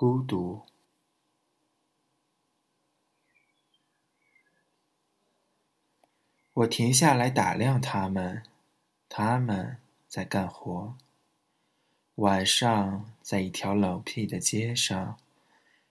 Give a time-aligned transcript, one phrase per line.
[0.00, 0.62] 孤独。
[6.52, 8.44] 我停下来打量他们，
[9.08, 10.96] 他们在干活。
[12.14, 15.18] 晚上，在一条冷僻的街上，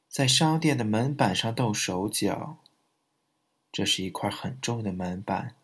[0.07, 2.59] 在商店的门板上动手脚。
[3.73, 5.57] 这是一块很重的门板，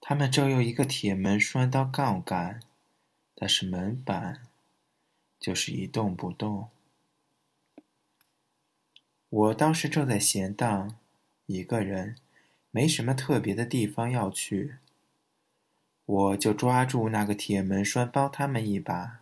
[0.00, 2.62] 他们正用一个铁门拴到杠杆，
[3.34, 4.48] 但是门板
[5.38, 6.70] 就是一动不动。
[9.34, 10.96] 我当时正在闲荡，
[11.46, 12.14] 一个人，
[12.70, 14.76] 没什么特别的地方要去，
[16.04, 19.18] 我就抓住那个铁门栓帮他们一把。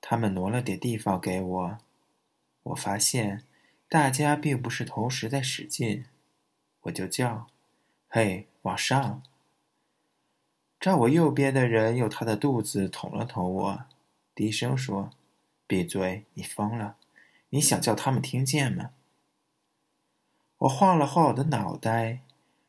[0.00, 1.78] 他们挪了点地方给我，
[2.62, 3.44] 我发现
[3.86, 6.06] 大家并不是同时在使劲，
[6.84, 7.48] 我就叫
[8.08, 9.22] ：“嘿，往上！”
[10.80, 13.84] 站我右边的人用他的肚子捅了捅我，
[14.34, 15.10] 低声说
[15.68, 16.96] ：“闭嘴，你疯了！
[17.56, 18.90] 你想叫他们听见吗？”
[20.58, 22.20] 我晃了晃我的脑袋，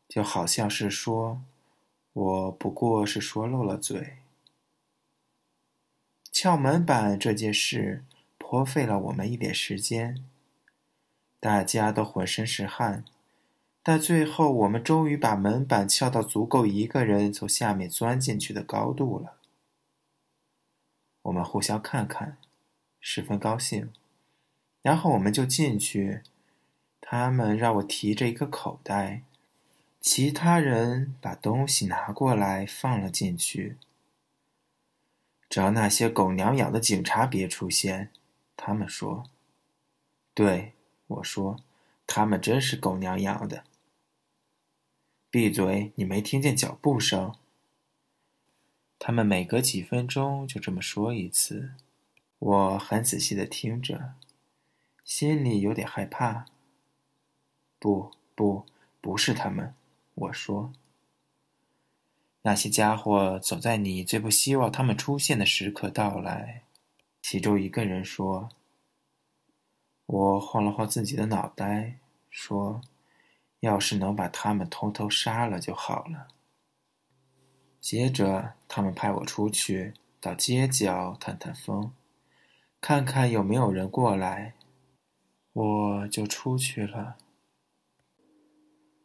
[0.07, 1.41] 就好像是说
[2.13, 4.17] ：“我不过是说漏了嘴。”
[6.31, 8.05] 撬门板这件事
[8.38, 10.23] 颇费了我们一点时间，
[11.39, 13.03] 大家都浑身是汗，
[13.81, 19.38] 但最后我们终于把门板撬到足够一个人从下面钻进去的高度了。
[21.23, 22.38] 我们互相看看，
[22.99, 23.91] 十分高兴，
[24.88, 26.21] 然后我们就进去。
[27.02, 29.23] 他们让我提着一个口袋，
[29.99, 33.75] 其他人把东西拿过来放了进去。
[35.49, 38.11] 只要那些狗娘养的警察别出现，
[38.55, 39.25] 他们说。
[40.33, 40.71] 对，
[41.08, 41.59] 我说，
[42.05, 43.65] 他们真是狗娘养的。
[45.30, 45.91] 闭嘴！
[45.95, 47.35] 你没听见脚步声？
[48.97, 51.73] 他们每隔几分钟就这么说一次。
[52.39, 54.13] 我很仔细的听着，
[55.08, 56.47] 心里有点害怕。
[57.80, 58.66] 不，不，
[59.00, 59.73] 不是他们，
[60.16, 60.73] 我说。
[62.42, 66.64] 那些家伙总在你最不希望他们出现的时刻到来。
[67.21, 68.49] 其中一个人说
[70.08, 71.99] ：“我晃了晃自己的脑袋，
[72.30, 72.81] 说，
[73.61, 76.27] 要是能把他们偷偷杀了就好了。”
[77.80, 81.93] 接着，他们派我出去到街角探探风，
[82.81, 84.55] 看看有没有人过来。
[85.57, 87.17] 我就出去了。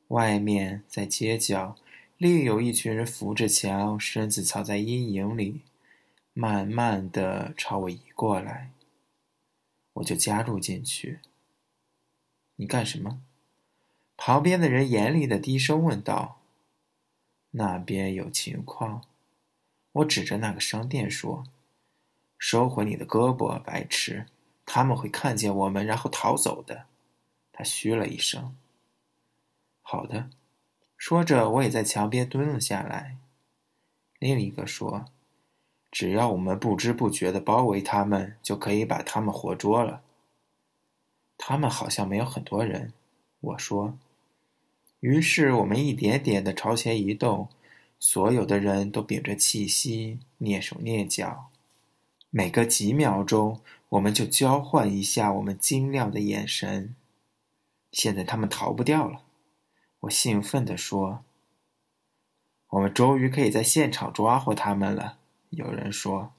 [0.08, 1.76] 外面在街角。
[2.18, 5.62] 另有一群人扶着墙，身子藏在阴影里，
[6.34, 8.70] 慢慢的朝我移过来。
[9.94, 11.20] 我就加入进去。
[12.56, 13.22] 你干什么？
[14.18, 16.38] 旁边的人严厉的低声问道。
[17.52, 19.02] 那边有情况。
[19.92, 21.44] 我指着那个商店说
[22.38, 24.26] ：“收回你的胳膊，白痴！
[24.64, 26.84] 他们会看见我们，然后逃走的。”
[27.52, 28.56] 他嘘了一声。
[29.82, 30.30] 好的。
[30.96, 33.16] 说着，我也在墙边蹲了下来。
[34.20, 35.06] 另一个说
[35.90, 40.02] ：“只要我们不知不觉的包围他们，就可以把他们活捉了。”
[41.36, 42.92] 他们好像没有很多人，
[43.40, 43.98] 我说。
[45.00, 47.48] 于是我们一点点的朝前移动，
[47.98, 51.50] 所有的人都屏着气息，蹑手蹑脚。
[52.30, 53.60] 每隔几秒钟，
[53.92, 56.96] 我们就交换一下我们晶亮的眼神。
[57.90, 59.24] 现在他们逃不掉了。
[60.00, 61.22] 我兴奋地说
[62.70, 65.18] ：“我们终于可以在现场抓获他们了。”
[65.50, 66.32] 有人说：“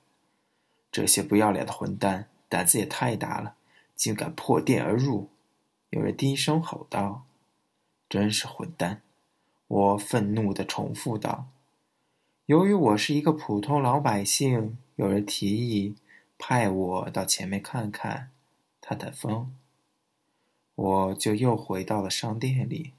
[0.92, 3.56] 这些不要脸的混蛋，胆子也太大了，
[3.96, 5.30] 竟敢破店而入。”
[5.92, 7.24] 有人低声吼道
[8.10, 9.04] ：“真是混蛋！”
[9.68, 11.50] 我愤怒地重复道
[12.48, 15.96] ：“由于我是一个普通老百姓，有人提议
[16.38, 18.32] 派我到前面看看，
[18.82, 19.56] 探探风。”
[20.76, 22.94] 我就又回到了商店里。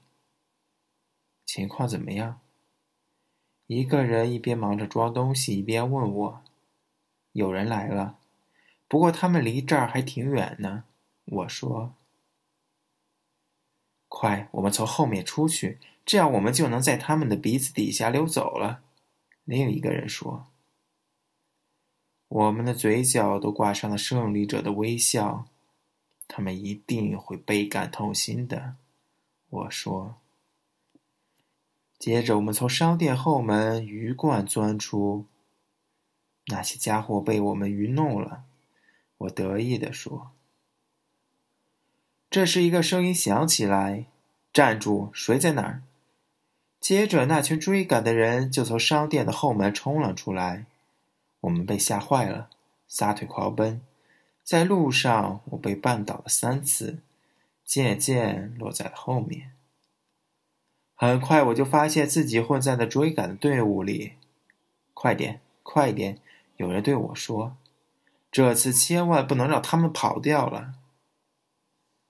[1.45, 2.39] 情况怎么样？
[3.67, 6.43] 一个人一边忙着装东西，一边问我
[7.33, 8.17] ：“有人来了，
[8.87, 10.85] 不过他们离这儿还挺远呢。”
[11.25, 11.95] 我说
[14.07, 18.83] ：“快，我们从后面出去，这样我们就能在他们的鼻子底下溜走了。”
[19.43, 20.47] 另一个人说
[22.27, 25.45] ：“我们的嘴角都挂上了胜利者的微笑，
[26.27, 28.75] 他们一定会倍感痛心的。”
[29.49, 30.15] 我说。
[31.97, 35.25] 接着，我们从商店后门鱼贯钻出。
[36.47, 38.43] 那些家伙被我们愚弄了，
[39.19, 40.31] 我得意地说。
[42.29, 44.05] 这时，一个声音响起来
[44.51, 45.09] ：“站住！
[45.13, 45.81] 谁在那儿？”
[46.81, 50.65] 接着，那群追赶的人就从商店的后门冲了出来。
[51.45, 52.49] 我们被吓坏了，
[52.87, 53.81] 撒腿狂奔，
[54.43, 56.99] 在路上，我被绊倒了三次，
[57.63, 59.51] 渐渐落在了后面。
[60.95, 64.13] 很快，我就发现自己混在了追赶的队伍里。
[64.93, 66.19] 快点，快点！
[66.57, 67.57] 有人对我说
[68.31, 70.73] ：“这次千万不能让他们跑掉了。”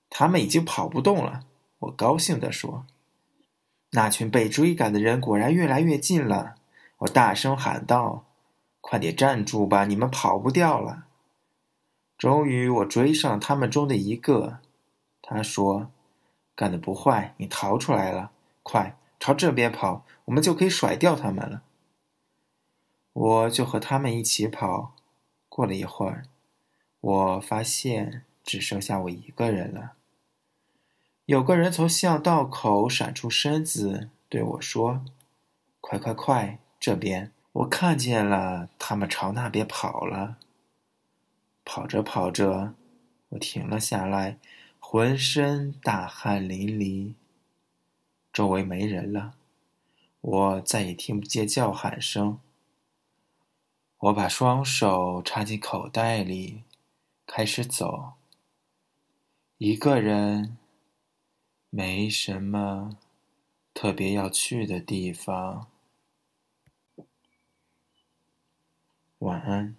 [0.09, 1.45] 他们已经跑不动了。
[1.79, 2.85] 我高兴地说
[3.91, 6.55] ：“那群被追赶的人果然越来越近了。”
[6.99, 8.24] 我大声喊道
[8.87, 9.85] ：“快点站住吧！
[9.85, 11.07] 你们跑不掉了！”
[12.19, 14.59] 终于，我追上他们中的一个。
[15.23, 15.89] 他说
[16.55, 18.29] ：“干得不坏，你逃出来了。”
[18.61, 21.63] 快朝这边跑，我们就可以甩掉他们了。
[23.11, 24.93] 我就和他们一起跑。
[25.49, 26.25] 过了一会儿，
[27.01, 29.93] 我发现只剩下我一个人了。
[31.25, 35.03] 有个人从巷道口闪出身子，对我说
[35.81, 40.37] ：“快快快，这边！”我看见了，他们朝那边跑了。
[41.63, 42.75] 跑着跑着，
[43.29, 44.37] 我停了下来，
[44.77, 47.15] 浑身大汗淋漓。
[48.31, 49.33] 周围没人了，
[50.21, 52.39] 我再也听不见叫喊声。
[53.97, 56.61] 我把双手插进口袋里，
[57.25, 58.13] 开始走。
[59.57, 60.59] 一个人，
[61.71, 62.99] 没什么
[63.73, 65.71] 特别要去的地方。
[69.25, 69.75] 晚安。